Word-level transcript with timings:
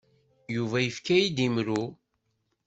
Yuba 0.55 0.77
yefka-iyi-d 0.81 1.37
imru. 1.47 1.83